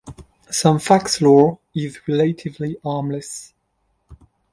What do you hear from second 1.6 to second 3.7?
is relatively harmless.